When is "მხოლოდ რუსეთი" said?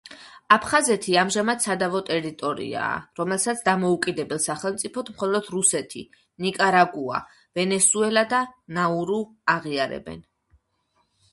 5.15-6.01